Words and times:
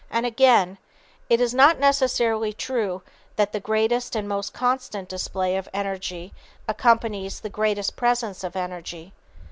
And 0.09 0.25
again: 0.25 0.79
"It 1.29 1.39
is 1.39 1.53
not 1.53 1.77
necessarily 1.77 2.53
true 2.53 3.03
that 3.35 3.51
the 3.53 3.59
greatest 3.59 4.15
and 4.15 4.27
most 4.27 4.51
constant 4.51 5.07
display 5.07 5.55
of 5.55 5.69
energy 5.75 6.33
accompanies 6.67 7.39
the 7.41 7.49
greatest 7.49 7.95
presence 7.95 8.43
of 8.43 8.55
energy. 8.55 9.13